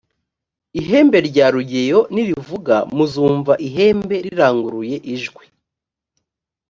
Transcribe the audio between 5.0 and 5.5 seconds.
ijwi.